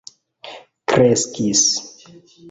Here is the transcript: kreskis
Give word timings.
kreskis 0.89 1.65